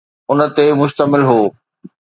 ان 0.29 0.39
تي 0.55 0.67
مشتمل 0.79 1.21
هو 1.29 1.39